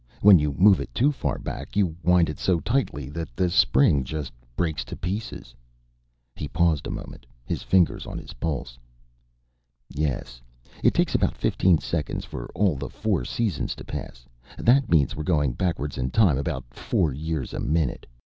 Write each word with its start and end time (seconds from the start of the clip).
When 0.21 0.39
you 0.39 0.53
move 0.53 0.79
it 0.81 0.91
too 0.95 1.11
far 1.11 1.37
back, 1.37 1.75
you 1.77 1.95
wind 2.01 2.27
it 2.27 2.39
so 2.39 2.59
tightly 2.59 3.07
that 3.09 3.35
the 3.35 3.51
spring 3.51 4.03
just 4.03 4.33
breaks 4.55 4.83
to 4.85 4.95
pieces." 4.95 5.53
He 6.35 6.47
paused 6.47 6.87
a 6.87 6.89
moment, 6.89 7.27
his 7.45 7.61
fingers 7.61 8.07
on 8.07 8.17
his 8.17 8.33
pulse. 8.33 8.79
"Yes, 9.93 10.41
it 10.83 10.95
takes 10.95 11.13
about 11.13 11.37
fifteen 11.37 11.77
seconds 11.77 12.25
for 12.25 12.49
all 12.55 12.77
the 12.77 12.89
four 12.89 13.23
seasons 13.23 13.75
to 13.75 13.83
pass. 13.83 14.25
That 14.57 14.89
means 14.89 15.15
we're 15.15 15.21
going 15.21 15.51
backward 15.53 15.95
in 15.99 16.09
time 16.09 16.39
about 16.39 16.73
four 16.73 17.13
years 17.13 17.53
a 17.53 17.59
minute. 17.59 18.07